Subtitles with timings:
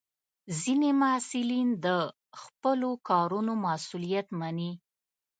[0.61, 1.87] ځینې محصلین د
[2.41, 4.71] خپلو کارونو مسؤلیت مني.